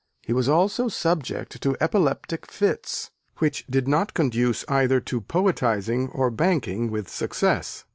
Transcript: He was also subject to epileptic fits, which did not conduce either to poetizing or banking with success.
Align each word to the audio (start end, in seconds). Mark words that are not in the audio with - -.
He 0.23 0.33
was 0.33 0.49
also 0.49 0.87
subject 0.87 1.61
to 1.61 1.77
epileptic 1.79 2.47
fits, 2.51 3.11
which 3.37 3.67
did 3.67 3.87
not 3.87 4.15
conduce 4.15 4.65
either 4.67 4.99
to 5.01 5.21
poetizing 5.21 6.09
or 6.11 6.31
banking 6.31 6.89
with 6.89 7.07
success. 7.07 7.85